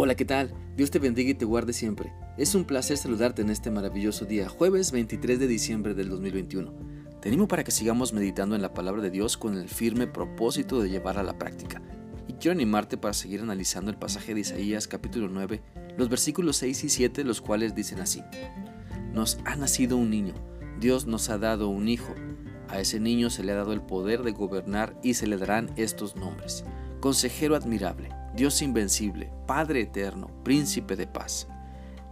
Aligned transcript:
Hola, 0.00 0.14
¿qué 0.14 0.24
tal? 0.24 0.54
Dios 0.76 0.92
te 0.92 1.00
bendiga 1.00 1.30
y 1.30 1.34
te 1.34 1.44
guarde 1.44 1.72
siempre. 1.72 2.12
Es 2.36 2.54
un 2.54 2.64
placer 2.64 2.96
saludarte 2.96 3.42
en 3.42 3.50
este 3.50 3.68
maravilloso 3.72 4.26
día, 4.26 4.48
jueves 4.48 4.92
23 4.92 5.40
de 5.40 5.48
diciembre 5.48 5.92
del 5.92 6.08
2021. 6.08 6.72
Te 7.20 7.28
animo 7.28 7.48
para 7.48 7.64
que 7.64 7.72
sigamos 7.72 8.12
meditando 8.12 8.54
en 8.54 8.62
la 8.62 8.72
palabra 8.72 9.02
de 9.02 9.10
Dios 9.10 9.36
con 9.36 9.56
el 9.56 9.68
firme 9.68 10.06
propósito 10.06 10.80
de 10.80 10.88
llevarla 10.88 11.22
a 11.22 11.24
la 11.24 11.36
práctica. 11.36 11.82
Y 12.28 12.34
quiero 12.34 12.52
animarte 12.52 12.96
para 12.96 13.12
seguir 13.12 13.40
analizando 13.40 13.90
el 13.90 13.98
pasaje 13.98 14.34
de 14.34 14.42
Isaías 14.42 14.86
capítulo 14.86 15.26
9, 15.28 15.62
los 15.96 16.08
versículos 16.08 16.58
6 16.58 16.84
y 16.84 16.88
7, 16.90 17.24
los 17.24 17.40
cuales 17.40 17.74
dicen 17.74 17.98
así. 17.98 18.22
Nos 19.12 19.40
ha 19.46 19.56
nacido 19.56 19.96
un 19.96 20.10
niño, 20.10 20.34
Dios 20.78 21.08
nos 21.08 21.28
ha 21.28 21.38
dado 21.38 21.70
un 21.70 21.88
hijo. 21.88 22.14
A 22.68 22.78
ese 22.78 23.00
niño 23.00 23.30
se 23.30 23.42
le 23.42 23.50
ha 23.50 23.56
dado 23.56 23.72
el 23.72 23.82
poder 23.82 24.22
de 24.22 24.30
gobernar 24.30 24.96
y 25.02 25.14
se 25.14 25.26
le 25.26 25.38
darán 25.38 25.72
estos 25.74 26.14
nombres. 26.14 26.64
Consejero 27.00 27.56
admirable 27.56 28.10
Dios 28.38 28.62
invencible, 28.62 29.32
Padre 29.48 29.80
eterno, 29.80 30.30
príncipe 30.44 30.94
de 30.94 31.08
paz. 31.08 31.48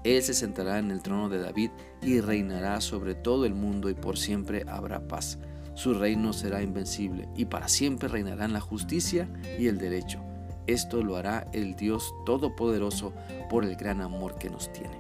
Él 0.03 0.21
se 0.25 0.35
sentará 0.35 0.81
en 0.81 0.91
el 0.91 1.01
trono 1.01 1.29
de 1.29 1.39
David 1.39 1.71
y 2.03 2.21
reinará 2.21 2.81
sobre 2.81 3.15
todo 3.15 3.47
el 3.47 3.55
mundo 3.55 3.91
y 3.91 3.95
por 3.95 4.19
siempre 4.19 4.65
habrá 4.67 5.07
paz. 5.07 5.39
Su 5.75 5.95
reino 5.95 6.33
será 6.33 6.63
invencible 6.63 7.29
y 7.37 7.45
para 7.45 7.69
siempre 7.69 8.09
reinarán 8.09 8.53
la 8.53 8.61
justicia 8.61 9.29
y 9.57 9.69
el 9.69 9.79
derecho. 9.79 10.19
Esto 10.67 11.01
lo 11.01 11.15
hará 11.15 11.47
el 11.53 11.77
Dios 11.77 12.13
Todopoderoso 12.25 13.13
por 13.49 13.65
el 13.65 13.77
gran 13.77 14.01
amor 14.01 14.37
que 14.37 14.51
nos 14.51 14.73
tiene. 14.73 14.99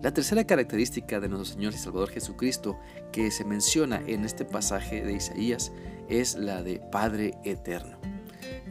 La 0.00 0.14
tercera 0.14 0.46
característica 0.46 1.20
de 1.20 1.28
nuestro 1.28 1.52
Señor 1.52 1.74
y 1.74 1.76
Salvador 1.76 2.08
Jesucristo 2.08 2.78
que 3.12 3.30
se 3.30 3.44
menciona 3.44 4.00
en 4.06 4.24
este 4.24 4.46
pasaje 4.46 5.04
de 5.04 5.12
Isaías 5.12 5.70
es 6.08 6.34
la 6.34 6.62
de 6.62 6.80
Padre 6.90 7.34
eterno. 7.44 8.15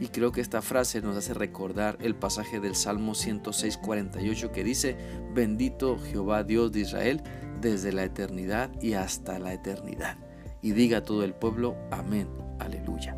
Y 0.00 0.08
creo 0.08 0.32
que 0.32 0.40
esta 0.40 0.62
frase 0.62 1.00
nos 1.00 1.16
hace 1.16 1.34
recordar 1.34 1.96
el 2.00 2.14
pasaje 2.14 2.60
del 2.60 2.74
Salmo 2.74 3.12
106.48 3.12 4.50
que 4.50 4.64
dice, 4.64 4.96
bendito 5.34 5.98
Jehová 5.98 6.44
Dios 6.44 6.72
de 6.72 6.80
Israel 6.80 7.22
desde 7.60 7.92
la 7.92 8.04
eternidad 8.04 8.70
y 8.82 8.94
hasta 8.94 9.38
la 9.38 9.52
eternidad. 9.52 10.18
Y 10.62 10.72
diga 10.72 11.02
todo 11.02 11.24
el 11.24 11.34
pueblo, 11.34 11.76
amén, 11.90 12.28
aleluya. 12.58 13.16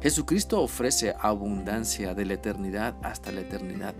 Jesucristo 0.00 0.60
ofrece 0.60 1.14
abundancia 1.18 2.14
de 2.14 2.26
la 2.26 2.34
eternidad 2.34 2.94
hasta 3.02 3.32
la 3.32 3.40
eternidad. 3.40 3.94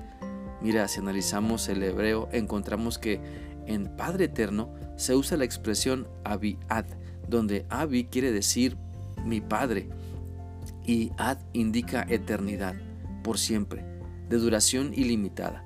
Mira, 0.61 0.87
si 0.87 1.01
analizamos 1.01 1.69
el 1.69 1.83
hebreo, 1.83 2.29
encontramos 2.33 2.99
que 2.99 3.21
en 3.67 3.97
Padre 3.97 4.27
Eterno 4.27 4.73
se 4.97 5.15
usa 5.15 5.37
la 5.37 5.45
expresión 5.45 6.07
Abiad, 6.25 6.85
donde 7.29 7.67
Abi 7.71 8.05
quiere 8.05 8.33
decir 8.33 8.77
mi 9.25 9.41
Padre 9.41 9.89
y 10.85 11.13
ad 11.17 11.39
indica 11.53 12.07
eternidad, 12.09 12.75
por 13.23 13.39
siempre, 13.39 13.85
de 14.29 14.37
duración 14.37 14.93
ilimitada. 14.95 15.65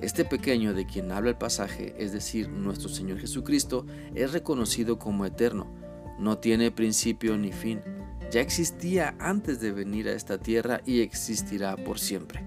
Este 0.00 0.24
pequeño 0.24 0.74
de 0.74 0.86
quien 0.86 1.10
habla 1.10 1.30
el 1.30 1.38
pasaje, 1.38 1.94
es 1.98 2.12
decir, 2.12 2.48
nuestro 2.48 2.88
Señor 2.88 3.18
Jesucristo, 3.18 3.86
es 4.14 4.32
reconocido 4.32 4.98
como 4.98 5.24
eterno, 5.24 5.72
no 6.18 6.38
tiene 6.38 6.70
principio 6.70 7.36
ni 7.38 7.52
fin, 7.52 7.80
ya 8.30 8.40
existía 8.40 9.14
antes 9.18 9.60
de 9.60 9.72
venir 9.72 10.08
a 10.08 10.12
esta 10.12 10.38
tierra 10.38 10.80
y 10.84 11.00
existirá 11.00 11.76
por 11.76 11.98
siempre. 11.98 12.44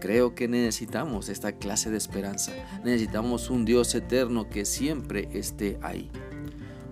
Creo 0.00 0.34
que 0.34 0.48
necesitamos 0.48 1.28
esta 1.28 1.52
clase 1.52 1.90
de 1.90 1.98
esperanza, 1.98 2.52
necesitamos 2.84 3.50
un 3.50 3.66
Dios 3.66 3.94
eterno 3.94 4.48
que 4.48 4.64
siempre 4.64 5.28
esté 5.32 5.78
ahí. 5.82 6.10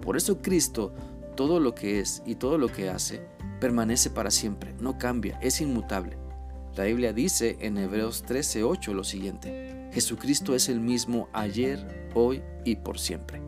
Por 0.03 0.17
eso 0.17 0.43
Cristo, 0.43 0.95
todo 1.35 1.61
lo 1.61 1.75
que 1.75 2.01
es 2.01 2.23
y 2.27 2.35
todo 2.35 2.59
lo 2.59 2.69
que 2.69 2.91
hace, 2.91 3.23
permanece 3.59 4.11
para 4.11 4.31
siempre, 4.31 4.75
no 4.81 4.99
cambia, 4.99 5.39
es 5.41 5.61
inmutable. 5.61 6.17
La 6.77 6.85
Biblia 6.85 7.13
dice 7.13 7.57
en 7.61 7.77
Hebreos 7.77 8.25
13:8 8.25 8.93
lo 8.95 9.05
siguiente, 9.05 9.91
Jesucristo 9.93 10.55
es 10.55 10.69
el 10.69 10.81
mismo 10.81 11.29
ayer, 11.33 12.11
hoy 12.15 12.43
y 12.65 12.77
por 12.77 12.99
siempre. 12.99 13.43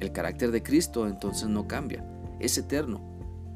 El 0.00 0.12
carácter 0.12 0.50
de 0.50 0.62
Cristo 0.62 1.06
entonces 1.06 1.48
no 1.48 1.66
cambia, 1.66 2.04
es 2.40 2.56
eterno. 2.56 3.00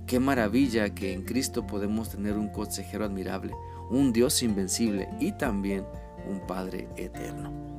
Qué 0.06 0.18
maravilla 0.18 0.94
que 0.94 1.12
en 1.12 1.22
Cristo 1.22 1.66
podemos 1.66 2.10
tener 2.10 2.36
un 2.36 2.48
consejero 2.48 3.04
admirable, 3.04 3.54
un 3.90 4.12
Dios 4.12 4.42
invencible 4.42 5.08
y 5.20 5.32
también 5.32 5.84
un 6.28 6.46
Padre 6.46 6.88
eterno. 6.96 7.69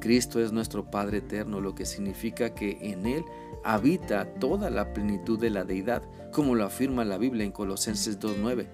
Cristo 0.00 0.40
es 0.40 0.52
nuestro 0.52 0.90
Padre 0.90 1.18
eterno, 1.18 1.60
lo 1.60 1.74
que 1.74 1.86
significa 1.86 2.54
que 2.54 2.78
en 2.80 3.06
Él 3.06 3.24
habita 3.64 4.34
toda 4.34 4.70
la 4.70 4.92
plenitud 4.92 5.38
de 5.38 5.50
la 5.50 5.64
deidad, 5.64 6.02
como 6.32 6.54
lo 6.54 6.64
afirma 6.64 7.04
la 7.04 7.18
Biblia 7.18 7.44
en 7.44 7.52
Colosenses 7.52 8.18
2.9, 8.20 8.66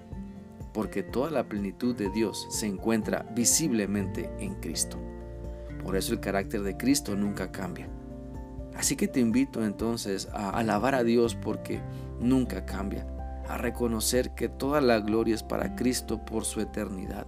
porque 0.73 1.03
toda 1.03 1.31
la 1.31 1.47
plenitud 1.47 1.95
de 1.95 2.09
Dios 2.09 2.47
se 2.49 2.67
encuentra 2.67 3.25
visiblemente 3.35 4.29
en 4.39 4.55
Cristo. 4.55 4.97
Por 5.83 5.95
eso 5.95 6.13
el 6.13 6.19
carácter 6.19 6.63
de 6.63 6.77
Cristo 6.77 7.15
nunca 7.15 7.51
cambia. 7.51 7.87
Así 8.75 8.95
que 8.95 9.07
te 9.07 9.19
invito 9.19 9.63
entonces 9.63 10.27
a 10.33 10.49
alabar 10.49 10.95
a 10.95 11.03
Dios 11.03 11.35
porque 11.35 11.81
nunca 12.19 12.65
cambia, 12.65 13.07
a 13.47 13.57
reconocer 13.57 14.31
que 14.35 14.49
toda 14.49 14.81
la 14.81 14.99
gloria 14.99 15.35
es 15.35 15.43
para 15.43 15.75
Cristo 15.75 16.25
por 16.25 16.43
su 16.43 16.59
eternidad, 16.59 17.25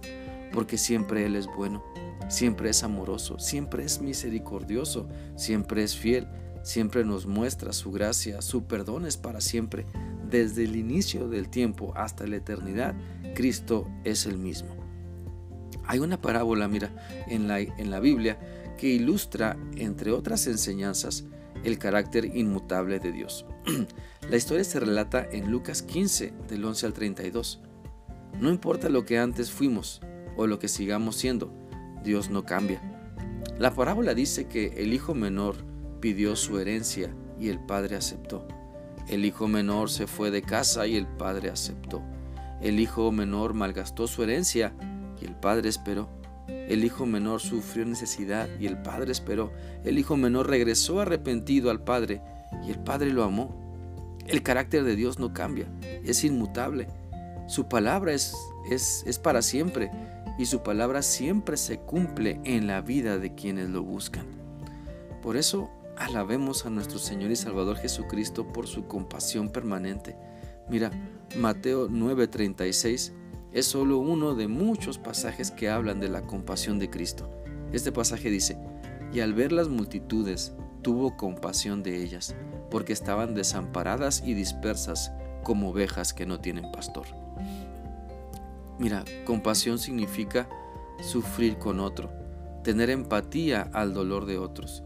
porque 0.52 0.78
siempre 0.78 1.24
Él 1.26 1.36
es 1.36 1.46
bueno, 1.46 1.82
siempre 2.28 2.70
es 2.70 2.82
amoroso, 2.82 3.38
siempre 3.38 3.84
es 3.84 4.00
misericordioso, 4.00 5.08
siempre 5.36 5.82
es 5.82 5.96
fiel, 5.96 6.28
siempre 6.62 7.04
nos 7.04 7.26
muestra 7.26 7.72
su 7.72 7.90
gracia, 7.90 8.42
su 8.42 8.64
perdón 8.64 9.06
es 9.06 9.16
para 9.16 9.40
siempre. 9.40 9.86
Desde 10.28 10.64
el 10.64 10.76
inicio 10.76 11.28
del 11.28 11.48
tiempo 11.48 11.92
hasta 11.96 12.26
la 12.26 12.36
eternidad, 12.36 12.94
Cristo 13.34 13.88
es 14.04 14.26
el 14.26 14.38
mismo. 14.38 14.76
Hay 15.84 16.00
una 16.00 16.20
parábola, 16.20 16.68
mira, 16.68 16.90
en 17.28 17.48
la, 17.48 17.60
en 17.60 17.90
la 17.90 18.00
Biblia 18.00 18.38
que 18.76 18.88
ilustra, 18.88 19.56
entre 19.76 20.12
otras 20.12 20.46
enseñanzas, 20.46 21.24
el 21.64 21.78
carácter 21.78 22.36
inmutable 22.36 23.00
de 23.00 23.10
Dios. 23.10 23.46
la 24.30 24.36
historia 24.36 24.64
se 24.64 24.80
relata 24.80 25.26
en 25.32 25.50
Lucas 25.50 25.82
15, 25.82 26.32
del 26.46 26.64
11 26.64 26.86
al 26.86 26.92
32. 26.92 27.60
No 28.38 28.50
importa 28.50 28.88
lo 28.88 29.04
que 29.04 29.18
antes 29.18 29.50
fuimos 29.50 30.00
o 30.38 30.46
lo 30.46 30.58
que 30.58 30.68
sigamos 30.68 31.16
siendo, 31.16 31.52
Dios 32.02 32.30
no 32.30 32.46
cambia. 32.46 32.80
La 33.58 33.74
parábola 33.74 34.14
dice 34.14 34.46
que 34.46 34.68
el 34.76 34.94
hijo 34.94 35.14
menor 35.14 35.56
pidió 36.00 36.36
su 36.36 36.58
herencia 36.60 37.10
y 37.40 37.48
el 37.48 37.58
padre 37.58 37.96
aceptó. 37.96 38.46
El 39.08 39.24
hijo 39.24 39.48
menor 39.48 39.90
se 39.90 40.06
fue 40.06 40.30
de 40.30 40.42
casa 40.42 40.86
y 40.86 40.96
el 40.96 41.06
padre 41.06 41.50
aceptó. 41.50 42.02
El 42.62 42.78
hijo 42.78 43.10
menor 43.10 43.52
malgastó 43.52 44.06
su 44.06 44.22
herencia 44.22 44.72
y 45.20 45.24
el 45.24 45.34
padre 45.34 45.68
esperó. 45.68 46.08
El 46.46 46.84
hijo 46.84 47.04
menor 47.04 47.40
sufrió 47.40 47.84
necesidad 47.84 48.48
y 48.60 48.66
el 48.66 48.80
padre 48.80 49.10
esperó. 49.10 49.52
El 49.84 49.98
hijo 49.98 50.16
menor 50.16 50.48
regresó 50.48 51.00
arrepentido 51.00 51.70
al 51.70 51.82
padre 51.82 52.22
y 52.64 52.70
el 52.70 52.78
padre 52.78 53.12
lo 53.12 53.24
amó. 53.24 53.54
El 54.28 54.42
carácter 54.44 54.84
de 54.84 54.94
Dios 54.94 55.18
no 55.18 55.32
cambia, 55.32 55.66
es 56.04 56.22
inmutable. 56.22 56.86
Su 57.48 57.68
palabra 57.68 58.12
es, 58.12 58.36
es, 58.70 59.02
es 59.06 59.18
para 59.18 59.40
siempre 59.42 59.90
y 60.38 60.46
su 60.46 60.62
palabra 60.62 61.02
siempre 61.02 61.56
se 61.56 61.78
cumple 61.78 62.40
en 62.44 62.66
la 62.66 62.80
vida 62.80 63.18
de 63.18 63.34
quienes 63.34 63.68
lo 63.68 63.82
buscan. 63.82 64.26
Por 65.20 65.36
eso 65.36 65.70
Alabemos 65.98 66.64
a 66.64 66.70
nuestro 66.70 67.00
Señor 67.00 67.32
y 67.32 67.36
Salvador 67.36 67.76
Jesucristo 67.76 68.46
por 68.46 68.68
su 68.68 68.86
compasión 68.86 69.48
permanente. 69.48 70.16
Mira, 70.68 70.92
Mateo 71.36 71.88
9:36 71.88 73.12
es 73.52 73.66
solo 73.66 73.98
uno 73.98 74.36
de 74.36 74.46
muchos 74.46 74.96
pasajes 74.96 75.50
que 75.50 75.68
hablan 75.68 75.98
de 75.98 76.08
la 76.08 76.22
compasión 76.22 76.78
de 76.78 76.88
Cristo. 76.88 77.28
Este 77.72 77.90
pasaje 77.90 78.30
dice, 78.30 78.56
y 79.12 79.20
al 79.20 79.34
ver 79.34 79.50
las 79.50 79.68
multitudes, 79.68 80.52
tuvo 80.82 81.16
compasión 81.16 81.82
de 81.82 82.00
ellas, 82.00 82.36
porque 82.70 82.92
estaban 82.92 83.34
desamparadas 83.34 84.22
y 84.24 84.34
dispersas 84.34 85.10
como 85.42 85.70
ovejas 85.70 86.12
que 86.12 86.26
no 86.26 86.38
tienen 86.38 86.70
pastor. 86.70 87.06
Mira, 88.78 89.04
compasión 89.24 89.78
significa 89.78 90.48
sufrir 91.00 91.58
con 91.58 91.80
otro, 91.80 92.10
tener 92.62 92.90
empatía 92.90 93.70
al 93.72 93.92
dolor 93.92 94.26
de 94.26 94.38
otros. 94.38 94.82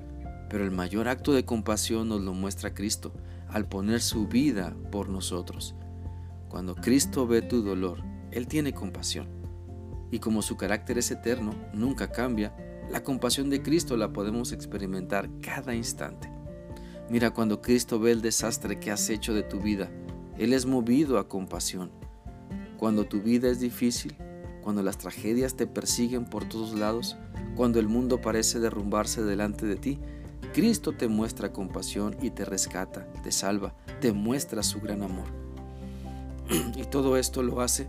Pero 0.49 0.65
el 0.65 0.71
mayor 0.71 1.09
acto 1.09 1.33
de 1.33 1.45
compasión 1.45 2.09
nos 2.09 2.21
lo 2.21 2.35
muestra 2.35 2.75
Cristo 2.75 3.13
al 3.49 3.67
poner 3.67 4.01
su 4.01 4.29
vida 4.29 4.75
por 4.91 5.09
nosotros. 5.09 5.75
Cuando 6.49 6.75
Cristo 6.75 7.27
ve 7.27 7.43
tu 7.43 7.63
dolor, 7.63 8.03
Él 8.31 8.47
tiene 8.47 8.73
compasión. 8.73 9.29
Y 10.11 10.19
como 10.19 10.43
su 10.43 10.57
carácter 10.57 10.99
es 10.99 11.11
eterno, 11.11 11.55
nunca 11.73 12.13
cambia, 12.13 12.55
la 12.91 13.03
compasión 13.03 13.49
de 13.49 13.63
Cristo 13.63 13.97
la 13.97 14.13
podemos 14.13 14.53
experimentar 14.53 15.31
cada 15.41 15.75
instante. 15.75 16.31
Mira, 17.09 17.31
cuando 17.31 17.63
Cristo 17.63 17.99
ve 17.99 18.13
el 18.13 18.21
desastre 18.21 18.79
que 18.79 18.91
has 18.91 19.09
hecho 19.09 19.33
de 19.33 19.43
tu 19.43 19.61
vida, 19.61 19.91
Él 20.37 20.53
es 20.53 20.67
movido 20.67 21.19
a 21.19 21.29
compasión. 21.29 21.91
Cuando 22.83 23.05
tu 23.05 23.23
vida 23.23 23.49
es 23.49 23.61
difícil, 23.61 24.13
cuando 24.61 24.83
las 24.83 24.99
tragedias 24.99 25.55
te 25.55 25.69
persiguen 25.69 26.25
por 26.25 26.49
todos 26.49 26.77
lados, 26.77 27.17
cuando 27.55 27.79
el 27.79 27.87
mundo 27.87 28.21
parece 28.21 28.59
derrumbarse 28.59 29.23
delante 29.23 29.67
de 29.67 29.77
ti, 29.77 30.01
Cristo 30.53 30.91
te 30.91 31.07
muestra 31.07 31.53
compasión 31.53 32.17
y 32.21 32.31
te 32.31 32.45
rescata, 32.45 33.07
te 33.23 33.31
salva, 33.31 33.73
te 34.01 34.11
muestra 34.11 34.65
su 34.65 34.81
gran 34.81 35.03
amor. 35.05 35.27
Y 36.77 36.83
todo 36.87 37.17
esto 37.17 37.45
lo 37.45 37.61
hace, 37.61 37.87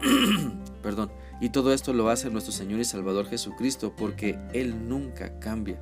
perdón, 0.84 1.10
Y 1.40 1.48
todo 1.48 1.72
esto 1.72 1.92
lo 1.92 2.08
hace 2.08 2.30
nuestro 2.30 2.52
Señor 2.52 2.78
y 2.78 2.84
Salvador 2.84 3.26
Jesucristo 3.26 3.92
porque 3.96 4.38
Él 4.52 4.88
nunca 4.88 5.40
cambia 5.40 5.80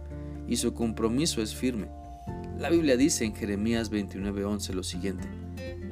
y 0.48 0.56
su 0.56 0.72
compromiso 0.72 1.42
es 1.42 1.54
firme. 1.54 1.88
La 2.58 2.70
Biblia 2.70 2.96
dice 2.96 3.26
en 3.26 3.34
Jeremías 3.34 3.92
29:11 3.92 4.72
lo 4.72 4.82
siguiente, 4.82 5.28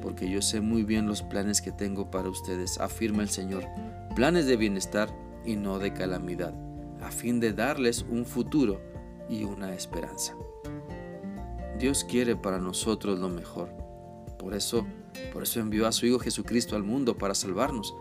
porque 0.01 0.29
yo 0.29 0.41
sé 0.41 0.61
muy 0.61 0.83
bien 0.83 1.07
los 1.07 1.21
planes 1.21 1.61
que 1.61 1.71
tengo 1.71 2.09
para 2.09 2.29
ustedes, 2.29 2.79
afirma 2.79 3.21
el 3.21 3.29
Señor, 3.29 3.65
planes 4.15 4.45
de 4.45 4.57
bienestar 4.57 5.09
y 5.45 5.55
no 5.55 5.79
de 5.79 5.93
calamidad, 5.93 6.53
a 7.01 7.11
fin 7.11 7.39
de 7.39 7.53
darles 7.53 8.05
un 8.09 8.25
futuro 8.25 8.81
y 9.29 9.43
una 9.43 9.73
esperanza. 9.73 10.35
Dios 11.77 12.03
quiere 12.03 12.35
para 12.35 12.59
nosotros 12.59 13.19
lo 13.19 13.29
mejor. 13.29 13.69
Por 14.37 14.53
eso, 14.53 14.85
por 15.33 15.43
eso 15.43 15.59
envió 15.59 15.87
a 15.87 15.91
su 15.91 16.05
Hijo 16.05 16.19
Jesucristo 16.19 16.75
al 16.75 16.83
mundo 16.83 17.17
para 17.17 17.35
salvarnos 17.35 17.93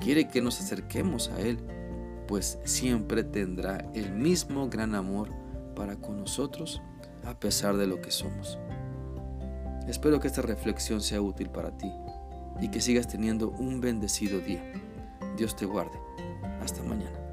quiere 0.00 0.28
que 0.28 0.42
nos 0.42 0.60
acerquemos 0.60 1.30
a 1.30 1.40
Él, 1.40 1.58
pues 2.28 2.58
siempre 2.64 3.24
tendrá 3.24 3.90
el 3.94 4.12
mismo 4.12 4.68
gran 4.68 4.94
amor 4.94 5.30
para 5.74 5.96
con 5.96 6.18
nosotros 6.18 6.82
a 7.24 7.38
pesar 7.38 7.76
de 7.76 7.86
lo 7.86 8.00
que 8.00 8.10
somos. 8.10 8.58
Espero 9.86 10.20
que 10.20 10.28
esta 10.28 10.42
reflexión 10.42 11.00
sea 11.00 11.20
útil 11.20 11.50
para 11.50 11.76
ti 11.76 11.92
y 12.60 12.68
que 12.68 12.80
sigas 12.80 13.08
teniendo 13.08 13.50
un 13.50 13.80
bendecido 13.80 14.40
día. 14.40 14.64
Dios 15.36 15.56
te 15.56 15.66
guarde. 15.66 15.98
Hasta 16.60 16.82
mañana. 16.82 17.23